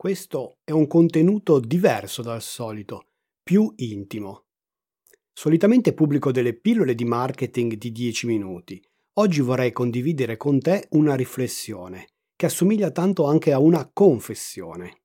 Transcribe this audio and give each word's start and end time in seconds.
Questo 0.00 0.58
è 0.62 0.70
un 0.70 0.86
contenuto 0.86 1.58
diverso 1.58 2.22
dal 2.22 2.40
solito, 2.40 3.06
più 3.42 3.72
intimo. 3.78 4.44
Solitamente 5.32 5.92
pubblico 5.92 6.30
delle 6.30 6.54
pillole 6.54 6.94
di 6.94 7.04
marketing 7.04 7.74
di 7.74 7.90
10 7.90 8.26
minuti. 8.28 8.80
Oggi 9.14 9.40
vorrei 9.40 9.72
condividere 9.72 10.36
con 10.36 10.60
te 10.60 10.86
una 10.90 11.16
riflessione 11.16 12.10
che 12.36 12.46
assomiglia 12.46 12.92
tanto 12.92 13.24
anche 13.24 13.52
a 13.52 13.58
una 13.58 13.90
confessione. 13.92 15.00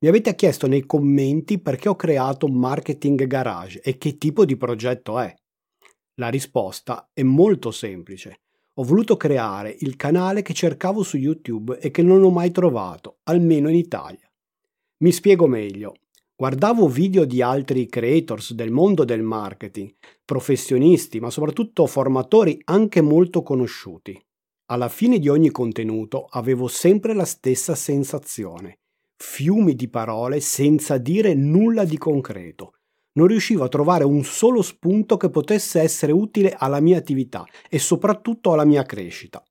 Mi 0.00 0.08
avete 0.08 0.34
chiesto 0.34 0.66
nei 0.66 0.84
commenti 0.84 1.58
perché 1.58 1.88
ho 1.88 1.96
creato 1.96 2.48
Marketing 2.48 3.26
Garage 3.26 3.80
e 3.80 3.96
che 3.96 4.18
tipo 4.18 4.44
di 4.44 4.58
progetto 4.58 5.18
è. 5.18 5.34
La 6.16 6.28
risposta 6.28 7.08
è 7.14 7.22
molto 7.22 7.70
semplice. 7.70 8.42
Ho 8.78 8.84
voluto 8.84 9.16
creare 9.16 9.74
il 9.80 9.96
canale 9.96 10.42
che 10.42 10.54
cercavo 10.54 11.02
su 11.02 11.16
YouTube 11.16 11.80
e 11.80 11.90
che 11.90 12.02
non 12.02 12.22
ho 12.22 12.30
mai 12.30 12.52
trovato, 12.52 13.18
almeno 13.24 13.68
in 13.68 13.74
Italia. 13.74 14.30
Mi 14.98 15.10
spiego 15.10 15.48
meglio. 15.48 15.94
Guardavo 16.36 16.86
video 16.86 17.24
di 17.24 17.42
altri 17.42 17.88
creators 17.88 18.52
del 18.52 18.70
mondo 18.70 19.04
del 19.04 19.22
marketing, 19.22 19.96
professionisti, 20.24 21.18
ma 21.18 21.28
soprattutto 21.28 21.86
formatori 21.86 22.60
anche 22.66 23.00
molto 23.00 23.42
conosciuti. 23.42 24.16
Alla 24.66 24.88
fine 24.88 25.18
di 25.18 25.28
ogni 25.28 25.50
contenuto 25.50 26.26
avevo 26.30 26.68
sempre 26.68 27.14
la 27.14 27.24
stessa 27.24 27.74
sensazione. 27.74 28.78
Fiumi 29.16 29.74
di 29.74 29.88
parole 29.88 30.38
senza 30.38 30.98
dire 30.98 31.34
nulla 31.34 31.84
di 31.84 31.98
concreto 31.98 32.74
non 33.18 33.26
riuscivo 33.26 33.64
a 33.64 33.68
trovare 33.68 34.04
un 34.04 34.22
solo 34.22 34.62
spunto 34.62 35.16
che 35.16 35.28
potesse 35.28 35.80
essere 35.80 36.12
utile 36.12 36.54
alla 36.56 36.78
mia 36.78 36.96
attività 36.96 37.44
e 37.68 37.80
soprattutto 37.80 38.52
alla 38.52 38.64
mia 38.64 38.84
crescita. 38.84 39.42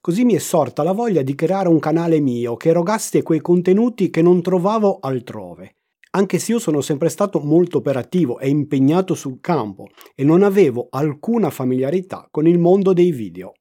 Così 0.00 0.24
mi 0.24 0.34
è 0.34 0.38
sorta 0.38 0.84
la 0.84 0.92
voglia 0.92 1.22
di 1.22 1.34
creare 1.34 1.68
un 1.68 1.80
canale 1.80 2.20
mio 2.20 2.56
che 2.56 2.68
erogasse 2.68 3.22
quei 3.22 3.40
contenuti 3.40 4.10
che 4.10 4.22
non 4.22 4.40
trovavo 4.40 4.98
altrove. 5.00 5.78
Anche 6.12 6.38
se 6.38 6.52
io 6.52 6.58
sono 6.60 6.80
sempre 6.80 7.08
stato 7.08 7.40
molto 7.40 7.78
operativo 7.78 8.38
e 8.38 8.48
impegnato 8.48 9.14
sul 9.14 9.40
campo 9.40 9.88
e 10.14 10.22
non 10.24 10.42
avevo 10.42 10.86
alcuna 10.90 11.50
familiarità 11.50 12.28
con 12.30 12.46
il 12.46 12.58
mondo 12.58 12.92
dei 12.92 13.10
video. 13.10 13.54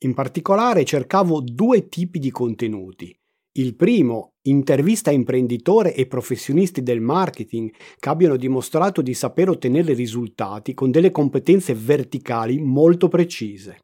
In 0.00 0.14
particolare 0.14 0.84
cercavo 0.84 1.40
due 1.40 1.88
tipi 1.88 2.18
di 2.18 2.30
contenuti, 2.30 3.16
il 3.58 3.74
primo, 3.74 4.34
intervista 4.48 5.10
a 5.10 5.12
imprenditori 5.12 5.92
e 5.92 6.06
professionisti 6.06 6.82
del 6.82 7.00
marketing 7.00 7.72
che 7.98 8.08
abbiano 8.08 8.36
dimostrato 8.36 9.02
di 9.02 9.14
saper 9.14 9.50
ottenere 9.50 9.94
risultati 9.94 10.74
con 10.74 10.90
delle 10.90 11.10
competenze 11.10 11.74
verticali 11.74 12.58
molto 12.60 13.08
precise. 13.08 13.78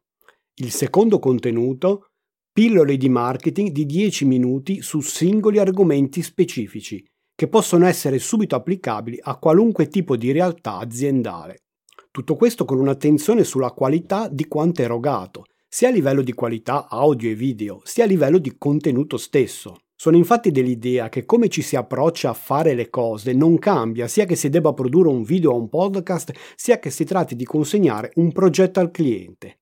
Il 0.55 0.71
secondo 0.71 1.19
contenuto, 1.19 2.09
pillole 2.51 2.97
di 2.97 3.09
marketing 3.09 3.69
di 3.69 3.85
10 3.85 4.25
minuti 4.25 4.81
su 4.81 5.01
singoli 5.01 5.57
argomenti 5.57 6.21
specifici 6.21 7.03
che 7.35 7.47
possono 7.47 7.87
essere 7.87 8.19
subito 8.19 8.55
applicabili 8.55 9.17
a 9.21 9.37
qualunque 9.37 9.87
tipo 9.87 10.15
di 10.15 10.31
realtà 10.31 10.77
aziendale. 10.77 11.63
Tutto 12.11 12.35
questo 12.35 12.63
con 12.63 12.79
un'attenzione 12.79 13.43
sulla 13.43 13.71
qualità 13.71 14.27
di 14.27 14.47
quanto 14.47 14.83
erogato 14.83 15.45
sia 15.67 15.87
a 15.87 15.91
livello 15.91 16.21
di 16.21 16.33
qualità 16.33 16.87
audio 16.87 17.31
e 17.31 17.33
video, 17.33 17.81
sia 17.83 18.03
a 18.03 18.07
livello 18.07 18.37
di 18.37 18.55
contenuto 18.59 19.17
stesso. 19.17 19.77
Sono 20.03 20.17
infatti 20.17 20.51
dell'idea 20.51 21.07
che 21.07 21.23
come 21.23 21.47
ci 21.47 21.61
si 21.61 21.77
approccia 21.77 22.31
a 22.31 22.33
fare 22.33 22.73
le 22.73 22.89
cose 22.89 23.31
non 23.31 23.57
cambia 23.57 24.09
sia 24.09 24.25
che 24.25 24.35
si 24.35 24.49
debba 24.49 24.73
produrre 24.73 25.07
un 25.07 25.23
video 25.23 25.53
o 25.53 25.57
un 25.57 25.69
podcast, 25.69 26.33
sia 26.57 26.77
che 26.77 26.89
si 26.89 27.05
tratti 27.05 27.37
di 27.37 27.45
consegnare 27.45 28.11
un 28.15 28.33
progetto 28.33 28.81
al 28.81 28.91
cliente. 28.91 29.61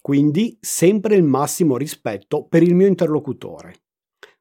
Quindi 0.00 0.56
sempre 0.60 1.16
il 1.16 1.24
massimo 1.24 1.76
rispetto 1.76 2.46
per 2.46 2.62
il 2.62 2.76
mio 2.76 2.86
interlocutore. 2.86 3.80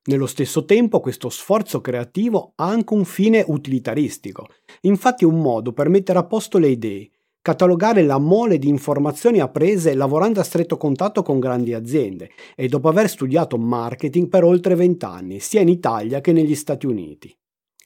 Nello 0.03 0.27
stesso 0.27 0.65
tempo 0.65 0.99
questo 0.99 1.29
sforzo 1.29 1.81
creativo 1.81 2.53
ha 2.57 2.67
anche 2.67 2.93
un 2.93 3.03
fine 3.03 3.43
utilitaristico, 3.47 4.49
infatti 4.81 5.23
è 5.23 5.27
un 5.27 5.41
modo 5.41 5.73
per 5.73 5.89
mettere 5.89 6.19
a 6.19 6.27
posto 6.27 6.59
le 6.59 6.67
idee, 6.67 7.09
catalogare 7.41 8.03
la 8.03 8.17
mole 8.17 8.57
di 8.57 8.67
informazioni 8.67 9.39
apprese 9.39 9.93
lavorando 9.93 10.39
a 10.39 10.43
stretto 10.43 10.77
contatto 10.77 11.23
con 11.23 11.39
grandi 11.39 11.73
aziende 11.73 12.31
e 12.55 12.67
dopo 12.67 12.89
aver 12.89 13.09
studiato 13.09 13.57
marketing 13.57 14.27
per 14.27 14.43
oltre 14.43 14.75
vent'anni, 14.75 15.39
sia 15.39 15.61
in 15.61 15.69
Italia 15.69 16.21
che 16.21 16.31
negli 16.31 16.55
Stati 16.55 16.85
Uniti. 16.85 17.35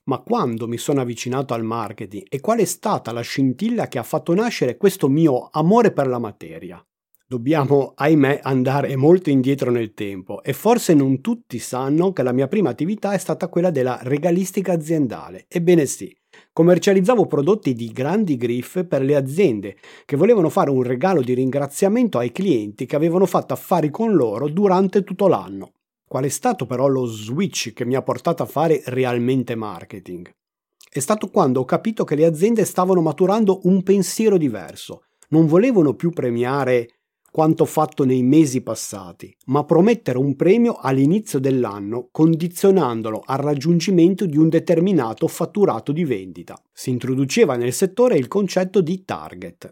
Ma 0.06 0.20
quando 0.20 0.68
mi 0.68 0.78
sono 0.78 1.00
avvicinato 1.00 1.54
al 1.54 1.64
marketing 1.64 2.26
e 2.28 2.42
qual 2.42 2.60
è 2.60 2.66
stata 2.66 3.14
la 3.14 3.22
scintilla 3.22 3.88
che 3.88 4.00
ha 4.00 4.04
fatto 4.04 4.34
nascere 4.34 4.76
questo 4.76 5.08
mio 5.08 5.48
amore 5.52 5.94
per 5.94 6.08
la 6.08 6.20
materia? 6.20 6.86
Dobbiamo, 7.26 7.94
ahimè, 7.96 8.42
andare 8.44 8.96
molto 8.98 9.30
indietro 9.30 9.72
nel 9.72 9.94
tempo 9.94 10.44
e 10.44 10.52
forse 10.52 10.94
non 10.94 11.22
tutti 11.22 11.58
sanno 11.58 12.12
che 12.12 12.22
la 12.22 12.34
mia 12.34 12.48
prima 12.48 12.70
attività 12.70 13.14
è 13.14 13.18
stata 13.18 13.48
quella 13.48 13.72
della 13.72 13.98
regalistica 14.04 14.74
aziendale. 14.74 15.46
Ebbene 15.48 15.86
sì, 15.86 16.16
commercializzavo 16.52 17.26
prodotti 17.26 17.74
di 17.74 17.92
grandi 17.92 18.36
griffe 18.38 18.86
per 18.86 19.02
le 19.02 19.16
aziende 19.16 19.78
che 20.06 20.18
volevano 20.18 20.50
fare 20.50 20.70
un 20.70 20.84
regalo 20.84 21.22
di 21.22 21.34
ringraziamento 21.34 22.18
ai 22.18 22.32
clienti 22.32 22.86
che 22.86 22.96
avevano 22.96 23.26
fatto 23.26 23.54
affari 23.54 23.90
con 23.90 24.14
loro 24.14 24.50
durante 24.50 25.04
tutto 25.04 25.28
l'anno. 25.28 25.74
Qual 26.08 26.26
è 26.26 26.30
stato 26.30 26.66
però 26.66 26.88
lo 26.88 27.06
switch 27.06 27.74
che 27.74 27.86
mi 27.86 27.96
ha 27.96 28.02
portato 28.02 28.44
a 28.44 28.48
fare 28.48 28.82
realmente 28.86 29.56
marketing? 29.56 30.32
È 30.92 31.00
stato 31.00 31.30
quando 31.30 31.62
ho 31.62 31.66
capito 31.66 32.04
che 32.04 32.16
le 32.16 32.26
aziende 32.26 32.66
stavano 32.66 33.02
maturando 33.02 33.62
un 33.64 33.82
pensiero 33.82 34.38
diverso. 34.38 35.06
Non 35.30 35.48
volevano 35.48 35.96
più 35.96 36.12
premiare 36.12 37.00
quanto 37.34 37.66
fatto 37.66 38.06
nei 38.06 38.22
mesi 38.22 38.62
passati, 38.62 39.36
ma 39.46 39.64
promettere 39.64 40.20
un 40.20 40.36
premio 40.36 40.78
all'inizio 40.80 41.40
dell'anno 41.40 42.10
condizionandolo 42.12 43.24
al 43.26 43.40
raggiungimento 43.40 44.28
di 44.28 44.38
un 44.38 44.50
determinato 44.50 45.28
fatturato 45.28 45.92
di 45.92 46.06
vendita. 46.06 46.56
Si 46.72 46.92
introduceva 46.92 47.56
nel 47.56 47.74
settore 47.74 48.18
il 48.18 48.28
concetto 48.28 48.82
di 48.82 49.04
target. 49.04 49.68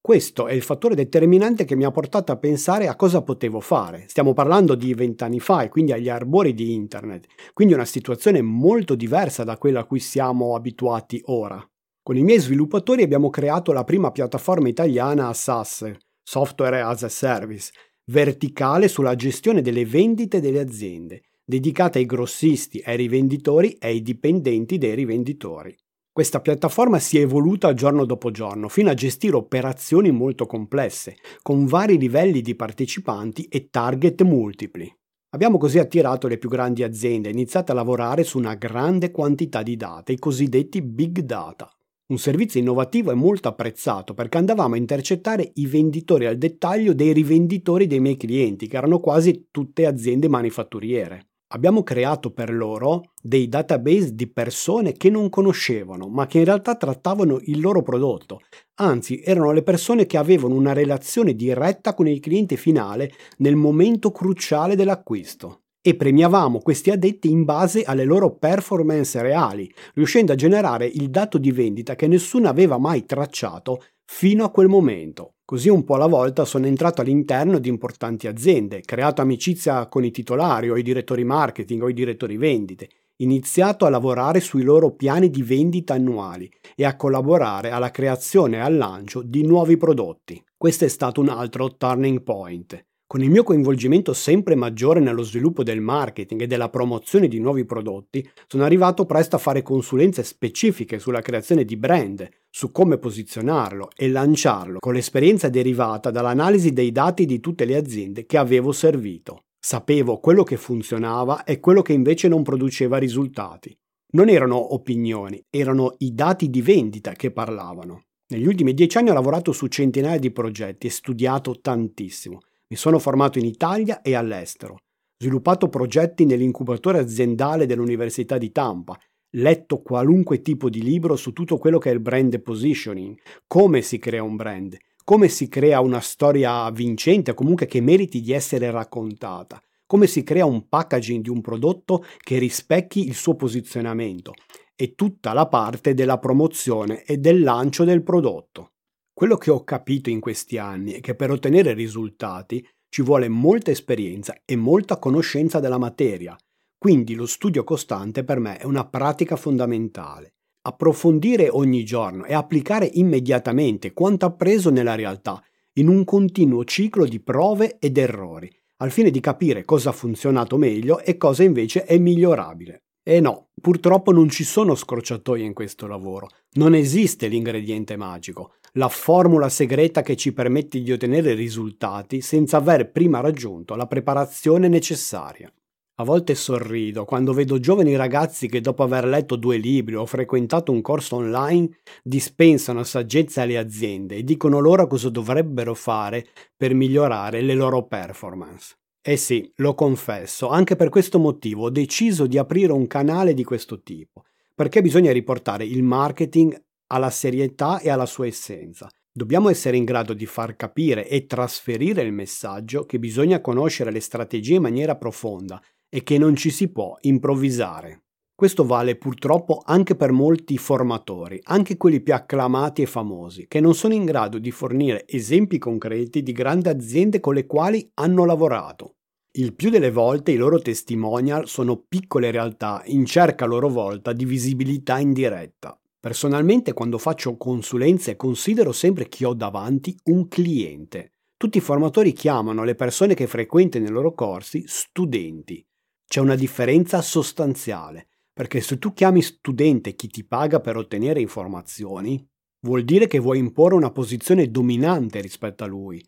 Questo 0.00 0.48
è 0.48 0.52
il 0.52 0.62
fattore 0.62 0.96
determinante 0.96 1.64
che 1.64 1.76
mi 1.76 1.84
ha 1.84 1.92
portato 1.92 2.32
a 2.32 2.36
pensare 2.36 2.88
a 2.88 2.96
cosa 2.96 3.22
potevo 3.22 3.60
fare. 3.60 4.06
Stiamo 4.08 4.32
parlando 4.32 4.74
di 4.74 4.92
vent'anni 4.92 5.38
fa 5.38 5.62
e 5.62 5.68
quindi 5.68 5.92
agli 5.92 6.08
arbori 6.08 6.54
di 6.54 6.74
Internet, 6.74 7.26
quindi 7.54 7.72
una 7.72 7.84
situazione 7.84 8.42
molto 8.42 8.96
diversa 8.96 9.44
da 9.44 9.56
quella 9.58 9.80
a 9.80 9.84
cui 9.84 10.00
siamo 10.00 10.56
abituati 10.56 11.22
ora. 11.26 11.64
Con 12.02 12.16
i 12.16 12.24
miei 12.24 12.40
sviluppatori 12.40 13.04
abbiamo 13.04 13.30
creato 13.30 13.70
la 13.70 13.84
prima 13.84 14.10
piattaforma 14.10 14.66
italiana 14.66 15.28
a 15.28 15.32
SaaS, 15.32 15.88
Software 16.30 16.80
as 16.82 17.02
a 17.02 17.08
Service, 17.08 17.72
verticale 18.04 18.86
sulla 18.86 19.16
gestione 19.16 19.62
delle 19.62 19.84
vendite 19.84 20.38
delle 20.38 20.60
aziende, 20.60 21.22
dedicata 21.44 21.98
ai 21.98 22.06
grossisti, 22.06 22.80
ai 22.84 22.96
rivenditori 22.96 23.72
e 23.72 23.88
ai 23.88 24.00
dipendenti 24.00 24.78
dei 24.78 24.94
rivenditori. 24.94 25.76
Questa 26.12 26.40
piattaforma 26.40 27.00
si 27.00 27.18
è 27.18 27.22
evoluta 27.22 27.74
giorno 27.74 28.04
dopo 28.04 28.30
giorno 28.30 28.68
fino 28.68 28.90
a 28.90 28.94
gestire 28.94 29.34
operazioni 29.34 30.12
molto 30.12 30.46
complesse, 30.46 31.16
con 31.42 31.66
vari 31.66 31.98
livelli 31.98 32.42
di 32.42 32.54
partecipanti 32.54 33.46
e 33.46 33.68
target 33.68 34.22
multipli. 34.22 34.88
Abbiamo 35.30 35.58
così 35.58 35.80
attirato 35.80 36.28
le 36.28 36.38
più 36.38 36.48
grandi 36.48 36.84
aziende 36.84 37.28
e 37.28 37.32
iniziato 37.32 37.72
a 37.72 37.74
lavorare 37.74 38.22
su 38.22 38.38
una 38.38 38.54
grande 38.54 39.10
quantità 39.10 39.64
di 39.64 39.74
dati, 39.74 40.12
i 40.12 40.18
cosiddetti 40.20 40.80
big 40.80 41.22
data. 41.22 41.68
Un 42.10 42.18
servizio 42.18 42.58
innovativo 42.58 43.12
e 43.12 43.14
molto 43.14 43.46
apprezzato 43.46 44.14
perché 44.14 44.36
andavamo 44.36 44.74
a 44.74 44.78
intercettare 44.78 45.52
i 45.54 45.66
venditori 45.66 46.26
al 46.26 46.38
dettaglio 46.38 46.92
dei 46.92 47.12
rivenditori 47.12 47.86
dei 47.86 48.00
miei 48.00 48.16
clienti, 48.16 48.66
che 48.66 48.76
erano 48.76 48.98
quasi 48.98 49.46
tutte 49.52 49.86
aziende 49.86 50.28
manifatturiere. 50.28 51.28
Abbiamo 51.52 51.84
creato 51.84 52.32
per 52.32 52.52
loro 52.52 53.12
dei 53.22 53.48
database 53.48 54.16
di 54.16 54.28
persone 54.28 54.94
che 54.94 55.08
non 55.08 55.28
conoscevano, 55.28 56.08
ma 56.08 56.26
che 56.26 56.38
in 56.38 56.46
realtà 56.46 56.74
trattavano 56.74 57.38
il 57.42 57.60
loro 57.60 57.82
prodotto. 57.82 58.40
Anzi, 58.80 59.22
erano 59.22 59.52
le 59.52 59.62
persone 59.62 60.06
che 60.06 60.16
avevano 60.16 60.56
una 60.56 60.72
relazione 60.72 61.34
diretta 61.34 61.94
con 61.94 62.08
il 62.08 62.18
cliente 62.18 62.56
finale 62.56 63.12
nel 63.36 63.54
momento 63.54 64.10
cruciale 64.10 64.74
dell'acquisto 64.74 65.59
e 65.82 65.96
premiavamo 65.96 66.58
questi 66.58 66.90
addetti 66.90 67.30
in 67.30 67.44
base 67.44 67.82
alle 67.82 68.04
loro 68.04 68.36
performance 68.36 69.20
reali, 69.22 69.72
riuscendo 69.94 70.32
a 70.32 70.36
generare 70.36 70.86
il 70.86 71.08
dato 71.08 71.38
di 71.38 71.52
vendita 71.52 71.94
che 71.94 72.06
nessuno 72.06 72.48
aveva 72.48 72.78
mai 72.78 73.06
tracciato 73.06 73.82
fino 74.04 74.44
a 74.44 74.50
quel 74.50 74.68
momento. 74.68 75.34
Così 75.44 75.68
un 75.68 75.84
po' 75.84 75.94
alla 75.94 76.06
volta 76.06 76.44
sono 76.44 76.66
entrato 76.66 77.00
all'interno 77.00 77.58
di 77.58 77.68
importanti 77.68 78.26
aziende, 78.26 78.82
creato 78.82 79.22
amicizia 79.22 79.88
con 79.88 80.04
i 80.04 80.10
titolari 80.10 80.70
o 80.70 80.76
i 80.76 80.82
direttori 80.82 81.24
marketing 81.24 81.82
o 81.82 81.88
i 81.88 81.94
direttori 81.94 82.36
vendite, 82.36 82.88
iniziato 83.16 83.86
a 83.86 83.90
lavorare 83.90 84.40
sui 84.40 84.62
loro 84.62 84.92
piani 84.94 85.30
di 85.30 85.42
vendita 85.42 85.94
annuali 85.94 86.50
e 86.76 86.84
a 86.84 86.96
collaborare 86.96 87.70
alla 87.70 87.90
creazione 87.90 88.56
e 88.58 88.60
al 88.60 88.76
lancio 88.76 89.22
di 89.22 89.42
nuovi 89.42 89.76
prodotti. 89.76 90.42
Questo 90.56 90.84
è 90.84 90.88
stato 90.88 91.20
un 91.20 91.28
altro 91.28 91.76
turning 91.76 92.22
point. 92.22 92.84
Con 93.10 93.24
il 93.24 93.30
mio 93.30 93.42
coinvolgimento 93.42 94.12
sempre 94.12 94.54
maggiore 94.54 95.00
nello 95.00 95.24
sviluppo 95.24 95.64
del 95.64 95.80
marketing 95.80 96.42
e 96.42 96.46
della 96.46 96.68
promozione 96.68 97.26
di 97.26 97.40
nuovi 97.40 97.64
prodotti, 97.64 98.24
sono 98.46 98.62
arrivato 98.62 99.04
presto 99.04 99.34
a 99.34 99.40
fare 99.40 99.62
consulenze 99.62 100.22
specifiche 100.22 101.00
sulla 101.00 101.20
creazione 101.20 101.64
di 101.64 101.76
brand, 101.76 102.28
su 102.48 102.70
come 102.70 102.98
posizionarlo 102.98 103.88
e 103.96 104.08
lanciarlo, 104.08 104.78
con 104.78 104.94
l'esperienza 104.94 105.48
derivata 105.48 106.12
dall'analisi 106.12 106.72
dei 106.72 106.92
dati 106.92 107.26
di 107.26 107.40
tutte 107.40 107.64
le 107.64 107.74
aziende 107.74 108.26
che 108.26 108.38
avevo 108.38 108.70
servito. 108.70 109.46
Sapevo 109.58 110.20
quello 110.20 110.44
che 110.44 110.56
funzionava 110.56 111.42
e 111.42 111.58
quello 111.58 111.82
che 111.82 111.92
invece 111.92 112.28
non 112.28 112.44
produceva 112.44 112.96
risultati. 112.96 113.76
Non 114.12 114.28
erano 114.28 114.72
opinioni, 114.72 115.44
erano 115.50 115.96
i 115.98 116.14
dati 116.14 116.48
di 116.48 116.62
vendita 116.62 117.10
che 117.14 117.32
parlavano. 117.32 118.04
Negli 118.28 118.46
ultimi 118.46 118.72
dieci 118.72 118.98
anni 118.98 119.10
ho 119.10 119.14
lavorato 119.14 119.50
su 119.50 119.66
centinaia 119.66 120.20
di 120.20 120.30
progetti 120.30 120.86
e 120.86 120.90
studiato 120.90 121.60
tantissimo. 121.60 122.42
Mi 122.70 122.76
sono 122.76 123.00
formato 123.00 123.40
in 123.40 123.46
Italia 123.46 124.00
e 124.00 124.14
all'estero. 124.14 124.76
Sviluppato 125.18 125.68
progetti 125.68 126.24
nell'incubatore 126.24 127.00
aziendale 127.00 127.66
dell'Università 127.66 128.38
di 128.38 128.52
Tampa. 128.52 128.96
Letto 129.30 129.82
qualunque 129.82 130.40
tipo 130.40 130.70
di 130.70 130.80
libro 130.80 131.16
su 131.16 131.32
tutto 131.32 131.58
quello 131.58 131.78
che 131.78 131.90
è 131.90 131.92
il 131.92 131.98
brand 131.98 132.40
positioning, 132.40 133.18
come 133.48 133.82
si 133.82 133.98
crea 133.98 134.22
un 134.22 134.36
brand, 134.36 134.76
come 135.02 135.26
si 135.26 135.48
crea 135.48 135.80
una 135.80 135.98
storia 135.98 136.70
vincente 136.70 137.34
comunque 137.34 137.66
che 137.66 137.80
meriti 137.80 138.20
di 138.20 138.30
essere 138.30 138.70
raccontata, 138.70 139.60
come 139.84 140.06
si 140.06 140.22
crea 140.22 140.44
un 140.44 140.68
packaging 140.68 141.24
di 141.24 141.28
un 141.28 141.40
prodotto 141.40 142.04
che 142.18 142.38
rispecchi 142.38 143.04
il 143.04 143.14
suo 143.14 143.34
posizionamento. 143.34 144.32
E 144.76 144.94
tutta 144.94 145.32
la 145.32 145.48
parte 145.48 145.92
della 145.92 146.18
promozione 146.18 147.02
e 147.02 147.18
del 147.18 147.42
lancio 147.42 147.82
del 147.82 148.04
prodotto. 148.04 148.74
Quello 149.20 149.36
che 149.36 149.50
ho 149.50 149.64
capito 149.64 150.08
in 150.08 150.18
questi 150.18 150.56
anni 150.56 150.92
è 150.92 151.00
che 151.00 151.14
per 151.14 151.30
ottenere 151.30 151.74
risultati 151.74 152.66
ci 152.88 153.02
vuole 153.02 153.28
molta 153.28 153.70
esperienza 153.70 154.34
e 154.46 154.56
molta 154.56 154.98
conoscenza 154.98 155.60
della 155.60 155.76
materia, 155.76 156.34
quindi 156.78 157.14
lo 157.14 157.26
studio 157.26 157.62
costante 157.62 158.24
per 158.24 158.38
me 158.38 158.56
è 158.56 158.64
una 158.64 158.86
pratica 158.86 159.36
fondamentale. 159.36 160.36
Approfondire 160.62 161.50
ogni 161.50 161.84
giorno 161.84 162.24
e 162.24 162.32
applicare 162.32 162.88
immediatamente 162.94 163.92
quanto 163.92 164.24
appreso 164.24 164.70
nella 164.70 164.94
realtà, 164.94 165.44
in 165.74 165.88
un 165.88 166.02
continuo 166.04 166.64
ciclo 166.64 167.04
di 167.04 167.20
prove 167.20 167.76
ed 167.78 167.98
errori, 167.98 168.50
al 168.78 168.90
fine 168.90 169.10
di 169.10 169.20
capire 169.20 169.66
cosa 169.66 169.90
ha 169.90 169.92
funzionato 169.92 170.56
meglio 170.56 170.98
e 170.98 171.18
cosa 171.18 171.42
invece 171.42 171.84
è 171.84 171.98
migliorabile. 171.98 172.84
E 173.02 173.20
no, 173.20 173.50
purtroppo 173.60 174.12
non 174.12 174.30
ci 174.30 174.44
sono 174.44 174.74
scorciatoie 174.74 175.44
in 175.44 175.52
questo 175.52 175.86
lavoro, 175.86 176.28
non 176.52 176.74
esiste 176.74 177.28
l'ingrediente 177.28 177.96
magico, 177.96 178.54
la 178.74 178.88
formula 178.88 179.48
segreta 179.48 180.02
che 180.02 180.16
ci 180.16 180.32
permette 180.32 180.80
di 180.80 180.92
ottenere 180.92 181.34
risultati 181.34 182.20
senza 182.20 182.58
aver 182.58 182.90
prima 182.90 183.20
raggiunto 183.20 183.74
la 183.74 183.86
preparazione 183.86 184.68
necessaria. 184.68 185.52
A 186.00 186.04
volte 186.04 186.34
sorrido 186.34 187.04
quando 187.04 187.34
vedo 187.34 187.60
giovani 187.60 187.94
ragazzi 187.94 188.48
che 188.48 188.62
dopo 188.62 188.82
aver 188.82 189.04
letto 189.04 189.36
due 189.36 189.58
libri 189.58 189.96
o 189.96 190.06
frequentato 190.06 190.72
un 190.72 190.80
corso 190.80 191.16
online 191.16 191.68
dispensano 192.02 192.84
saggezza 192.84 193.42
alle 193.42 193.58
aziende 193.58 194.16
e 194.16 194.24
dicono 194.24 194.60
loro 194.60 194.86
cosa 194.86 195.10
dovrebbero 195.10 195.74
fare 195.74 196.26
per 196.56 196.72
migliorare 196.72 197.42
le 197.42 197.52
loro 197.54 197.86
performance. 197.86 198.76
Eh 199.02 199.18
sì, 199.18 199.52
lo 199.56 199.74
confesso, 199.74 200.48
anche 200.48 200.76
per 200.76 200.88
questo 200.88 201.18
motivo 201.18 201.64
ho 201.64 201.70
deciso 201.70 202.26
di 202.26 202.38
aprire 202.38 202.72
un 202.72 202.86
canale 202.86 203.34
di 203.34 203.44
questo 203.44 203.82
tipo, 203.82 204.24
perché 204.54 204.80
bisogna 204.80 205.12
riportare 205.12 205.64
il 205.64 205.82
marketing 205.82 206.58
alla 206.90 207.10
serietà 207.10 207.80
e 207.80 207.90
alla 207.90 208.06
sua 208.06 208.26
essenza. 208.26 208.88
Dobbiamo 209.12 209.48
essere 209.48 209.76
in 209.76 209.84
grado 209.84 210.12
di 210.12 210.26
far 210.26 210.54
capire 210.56 211.08
e 211.08 211.26
trasferire 211.26 212.02
il 212.02 212.12
messaggio 212.12 212.84
che 212.84 212.98
bisogna 212.98 213.40
conoscere 213.40 213.90
le 213.90 214.00
strategie 214.00 214.54
in 214.54 214.62
maniera 214.62 214.96
profonda 214.96 215.60
e 215.88 216.02
che 216.02 216.18
non 216.18 216.36
ci 216.36 216.50
si 216.50 216.70
può 216.70 216.96
improvvisare. 217.00 218.04
Questo 218.40 218.64
vale 218.64 218.96
purtroppo 218.96 219.60
anche 219.64 219.96
per 219.96 220.12
molti 220.12 220.56
formatori, 220.56 221.38
anche 221.42 221.76
quelli 221.76 222.00
più 222.00 222.14
acclamati 222.14 222.82
e 222.82 222.86
famosi, 222.86 223.46
che 223.48 223.60
non 223.60 223.74
sono 223.74 223.92
in 223.92 224.04
grado 224.06 224.38
di 224.38 224.50
fornire 224.50 225.04
esempi 225.06 225.58
concreti 225.58 226.22
di 226.22 226.32
grandi 226.32 226.68
aziende 226.68 227.20
con 227.20 227.34
le 227.34 227.44
quali 227.46 227.90
hanno 227.94 228.24
lavorato. 228.24 228.94
Il 229.32 229.54
più 229.54 229.70
delle 229.70 229.90
volte 229.90 230.32
i 230.32 230.36
loro 230.36 230.58
testimonial 230.58 231.46
sono 231.46 231.84
piccole 231.86 232.30
realtà 232.30 232.82
in 232.86 233.04
cerca 233.04 233.44
a 233.44 233.48
loro 233.48 233.68
volta 233.68 234.12
di 234.12 234.24
visibilità 234.24 234.98
indiretta. 234.98 235.79
Personalmente 236.00 236.72
quando 236.72 236.98
faccio 236.98 237.36
consulenze 237.36 238.16
considero 238.16 238.72
sempre 238.72 239.08
chi 239.08 239.24
ho 239.24 239.34
davanti 239.34 239.96
un 240.04 240.26
cliente. 240.26 241.12
Tutti 241.36 241.58
i 241.58 241.62
formatori 241.62 242.12
chiamano 242.12 242.64
le 242.64 242.74
persone 242.74 243.14
che 243.14 243.26
frequentano 243.26 243.86
i 243.86 243.90
loro 243.90 244.14
corsi 244.14 244.64
studenti 244.66 245.64
c'è 246.10 246.18
una 246.18 246.34
differenza 246.34 247.02
sostanziale, 247.02 248.08
perché 248.32 248.60
se 248.60 248.80
tu 248.80 248.92
chiami 248.92 249.22
studente 249.22 249.94
chi 249.94 250.08
ti 250.08 250.26
paga 250.26 250.58
per 250.58 250.76
ottenere 250.76 251.20
informazioni, 251.20 252.28
vuol 252.66 252.82
dire 252.82 253.06
che 253.06 253.20
vuoi 253.20 253.38
imporre 253.38 253.76
una 253.76 253.92
posizione 253.92 254.50
dominante 254.50 255.20
rispetto 255.20 255.62
a 255.62 255.68
lui, 255.68 256.04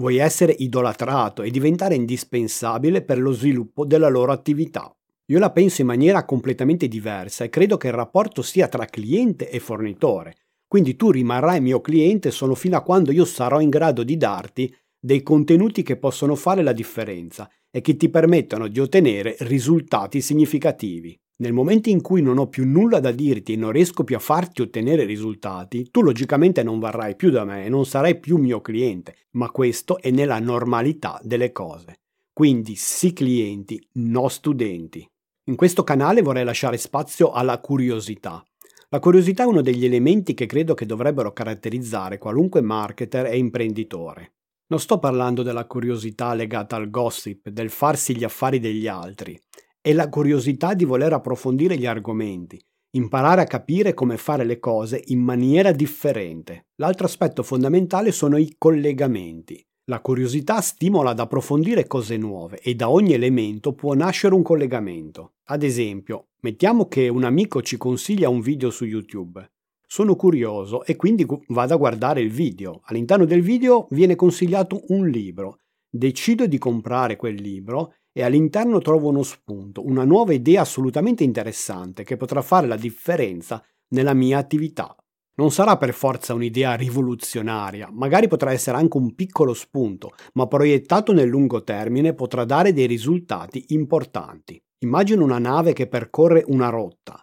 vuoi 0.00 0.16
essere 0.16 0.50
idolatrato 0.58 1.42
e 1.42 1.52
diventare 1.52 1.94
indispensabile 1.94 3.04
per 3.04 3.20
lo 3.20 3.30
sviluppo 3.30 3.86
della 3.86 4.08
loro 4.08 4.32
attività. 4.32 4.92
Io 5.28 5.38
la 5.38 5.50
penso 5.50 5.80
in 5.80 5.86
maniera 5.86 6.26
completamente 6.26 6.86
diversa 6.86 7.44
e 7.44 7.48
credo 7.48 7.78
che 7.78 7.86
il 7.86 7.94
rapporto 7.94 8.42
sia 8.42 8.68
tra 8.68 8.84
cliente 8.84 9.48
e 9.48 9.58
fornitore. 9.58 10.34
Quindi 10.68 10.96
tu 10.96 11.10
rimarrai 11.10 11.62
mio 11.62 11.80
cliente 11.80 12.30
solo 12.30 12.54
fino 12.54 12.76
a 12.76 12.82
quando 12.82 13.10
io 13.10 13.24
sarò 13.24 13.60
in 13.60 13.70
grado 13.70 14.02
di 14.02 14.18
darti 14.18 14.74
dei 14.98 15.22
contenuti 15.22 15.82
che 15.82 15.96
possono 15.96 16.34
fare 16.34 16.62
la 16.62 16.72
differenza 16.72 17.50
e 17.70 17.80
che 17.80 17.96
ti 17.96 18.10
permettano 18.10 18.68
di 18.68 18.80
ottenere 18.80 19.36
risultati 19.40 20.20
significativi. 20.20 21.18
Nel 21.36 21.54
momento 21.54 21.88
in 21.88 22.02
cui 22.02 22.20
non 22.20 22.36
ho 22.36 22.48
più 22.48 22.66
nulla 22.66 23.00
da 23.00 23.10
dirti 23.10 23.54
e 23.54 23.56
non 23.56 23.72
riesco 23.72 24.04
più 24.04 24.16
a 24.16 24.20
farti 24.20 24.60
ottenere 24.60 25.04
risultati, 25.04 25.88
tu 25.90 26.02
logicamente 26.02 26.62
non 26.62 26.78
varrai 26.78 27.16
più 27.16 27.30
da 27.30 27.44
me 27.44 27.64
e 27.64 27.70
non 27.70 27.86
sarai 27.86 28.20
più 28.20 28.36
mio 28.36 28.60
cliente, 28.60 29.16
ma 29.32 29.50
questo 29.50 29.98
è 30.00 30.10
nella 30.10 30.38
normalità 30.38 31.18
delle 31.22 31.50
cose. 31.50 32.00
Quindi 32.32 32.74
sì 32.76 33.12
clienti, 33.12 33.82
no 33.94 34.28
studenti. 34.28 35.06
In 35.46 35.56
questo 35.56 35.84
canale 35.84 36.22
vorrei 36.22 36.42
lasciare 36.42 36.78
spazio 36.78 37.30
alla 37.30 37.58
curiosità. 37.58 38.42
La 38.88 38.98
curiosità 38.98 39.42
è 39.42 39.46
uno 39.46 39.60
degli 39.60 39.84
elementi 39.84 40.32
che 40.32 40.46
credo 40.46 40.72
che 40.72 40.86
dovrebbero 40.86 41.34
caratterizzare 41.34 42.16
qualunque 42.16 42.62
marketer 42.62 43.26
e 43.26 43.36
imprenditore. 43.36 44.36
Non 44.68 44.80
sto 44.80 44.98
parlando 44.98 45.42
della 45.42 45.66
curiosità 45.66 46.32
legata 46.32 46.76
al 46.76 46.88
gossip, 46.88 47.50
del 47.50 47.68
farsi 47.68 48.16
gli 48.16 48.24
affari 48.24 48.58
degli 48.58 48.86
altri. 48.86 49.38
È 49.82 49.92
la 49.92 50.08
curiosità 50.08 50.72
di 50.72 50.86
voler 50.86 51.12
approfondire 51.12 51.76
gli 51.76 51.84
argomenti, 51.84 52.58
imparare 52.92 53.42
a 53.42 53.46
capire 53.46 53.92
come 53.92 54.16
fare 54.16 54.44
le 54.44 54.58
cose 54.58 55.02
in 55.08 55.20
maniera 55.20 55.72
differente. 55.72 56.68
L'altro 56.76 57.04
aspetto 57.04 57.42
fondamentale 57.42 58.12
sono 58.12 58.38
i 58.38 58.54
collegamenti. 58.56 59.62
La 59.88 60.00
curiosità 60.00 60.62
stimola 60.62 61.10
ad 61.10 61.20
approfondire 61.20 61.86
cose 61.86 62.16
nuove 62.16 62.58
e 62.60 62.74
da 62.74 62.88
ogni 62.88 63.12
elemento 63.12 63.74
può 63.74 63.92
nascere 63.92 64.34
un 64.34 64.42
collegamento. 64.42 65.34
Ad 65.48 65.62
esempio, 65.62 66.28
mettiamo 66.40 66.88
che 66.88 67.08
un 67.08 67.22
amico 67.22 67.60
ci 67.60 67.76
consiglia 67.76 68.30
un 68.30 68.40
video 68.40 68.70
su 68.70 68.86
YouTube. 68.86 69.46
Sono 69.86 70.16
curioso 70.16 70.86
e 70.86 70.96
quindi 70.96 71.26
vado 71.48 71.74
a 71.74 71.76
guardare 71.76 72.22
il 72.22 72.30
video. 72.30 72.80
All'interno 72.84 73.26
del 73.26 73.42
video 73.42 73.86
viene 73.90 74.14
consigliato 74.14 74.84
un 74.88 75.06
libro. 75.06 75.58
Decido 75.86 76.46
di 76.46 76.56
comprare 76.56 77.16
quel 77.16 77.34
libro 77.34 77.96
e 78.10 78.22
all'interno 78.22 78.78
trovo 78.78 79.10
uno 79.10 79.22
spunto, 79.22 79.84
una 79.84 80.04
nuova 80.04 80.32
idea 80.32 80.62
assolutamente 80.62 81.24
interessante 81.24 82.04
che 82.04 82.16
potrà 82.16 82.40
fare 82.40 82.66
la 82.66 82.76
differenza 82.76 83.62
nella 83.88 84.14
mia 84.14 84.38
attività. 84.38 84.96
Non 85.36 85.50
sarà 85.50 85.76
per 85.76 85.92
forza 85.92 86.32
un'idea 86.32 86.74
rivoluzionaria, 86.74 87.88
magari 87.90 88.28
potrà 88.28 88.52
essere 88.52 88.76
anche 88.76 88.96
un 88.96 89.16
piccolo 89.16 89.52
spunto, 89.52 90.12
ma 90.34 90.46
proiettato 90.46 91.12
nel 91.12 91.28
lungo 91.28 91.64
termine 91.64 92.14
potrà 92.14 92.44
dare 92.44 92.72
dei 92.72 92.86
risultati 92.86 93.64
importanti. 93.68 94.62
Immagino 94.84 95.24
una 95.24 95.40
nave 95.40 95.72
che 95.72 95.88
percorre 95.88 96.44
una 96.46 96.68
rotta. 96.68 97.20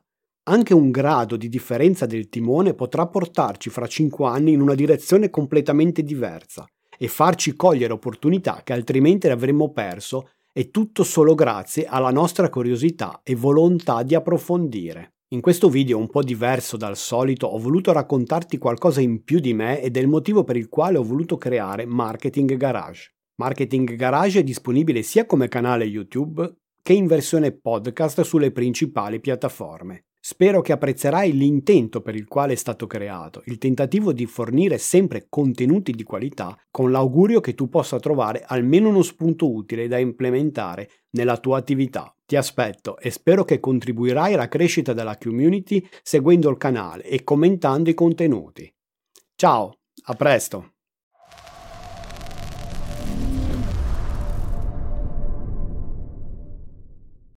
Anche 0.49 0.73
un 0.73 0.91
grado 0.91 1.37
di 1.37 1.47
differenza 1.47 2.05
del 2.05 2.27
timone 2.27 2.73
potrà 2.73 3.07
portarci 3.07 3.69
fra 3.69 3.87
5 3.87 4.27
anni 4.27 4.51
in 4.51 4.61
una 4.61 4.75
direzione 4.75 5.29
completamente 5.29 6.03
diversa 6.03 6.65
e 6.97 7.07
farci 7.07 7.55
cogliere 7.55 7.93
opportunità 7.93 8.59
che 8.61 8.73
altrimenti 8.73 9.29
avremmo 9.29 9.71
perso 9.71 10.31
e 10.51 10.69
tutto 10.69 11.03
solo 11.05 11.33
grazie 11.33 11.85
alla 11.85 12.11
nostra 12.11 12.49
curiosità 12.49 13.21
e 13.23 13.35
volontà 13.35 14.03
di 14.03 14.15
approfondire. 14.15 15.13
In 15.33 15.39
questo 15.39 15.69
video 15.69 15.97
un 15.97 16.09
po' 16.09 16.23
diverso 16.23 16.75
dal 16.75 16.97
solito 16.97 17.47
ho 17.47 17.57
voluto 17.57 17.93
raccontarti 17.93 18.57
qualcosa 18.57 18.99
in 18.99 19.23
più 19.23 19.39
di 19.39 19.53
me 19.53 19.81
ed 19.81 19.95
è 19.95 20.01
il 20.01 20.09
motivo 20.09 20.43
per 20.43 20.57
il 20.57 20.67
quale 20.67 20.97
ho 20.97 21.03
voluto 21.03 21.37
creare 21.37 21.85
Marketing 21.85 22.57
Garage. 22.57 23.13
Marketing 23.35 23.95
Garage 23.95 24.39
è 24.39 24.43
disponibile 24.43 25.03
sia 25.03 25.25
come 25.25 25.47
canale 25.47 25.85
YouTube 25.85 26.53
che 26.83 26.91
in 26.91 27.07
versione 27.07 27.53
podcast 27.53 28.19
sulle 28.23 28.51
principali 28.51 29.21
piattaforme. 29.21 30.07
Spero 30.19 30.59
che 30.59 30.73
apprezzerai 30.73 31.31
l'intento 31.31 32.01
per 32.01 32.15
il 32.15 32.27
quale 32.27 32.51
è 32.51 32.57
stato 32.57 32.85
creato, 32.85 33.41
il 33.45 33.57
tentativo 33.57 34.11
di 34.11 34.25
fornire 34.25 34.77
sempre 34.77 35.27
contenuti 35.29 35.93
di 35.93 36.03
qualità 36.03 36.59
con 36.69 36.91
l'augurio 36.91 37.39
che 37.39 37.55
tu 37.55 37.69
possa 37.69 38.01
trovare 38.01 38.43
almeno 38.45 38.89
uno 38.89 39.01
spunto 39.01 39.49
utile 39.49 39.87
da 39.87 39.97
implementare 39.97 40.89
nella 41.11 41.37
tua 41.37 41.57
attività. 41.57 42.13
Ti 42.31 42.37
aspetto 42.37 42.97
e 42.97 43.11
spero 43.11 43.43
che 43.43 43.59
contribuirai 43.59 44.35
alla 44.35 44.47
crescita 44.47 44.93
della 44.93 45.17
community 45.17 45.85
seguendo 46.01 46.49
il 46.49 46.55
canale 46.55 47.03
e 47.03 47.25
commentando 47.25 47.89
i 47.89 47.93
contenuti. 47.93 48.73
Ciao, 49.35 49.79
a 50.05 50.13
presto! 50.13 50.70